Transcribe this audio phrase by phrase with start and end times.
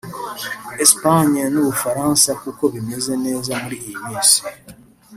[0.83, 4.39] Espagne n’Ubufaransa kuko bameze neza muri iyi minsi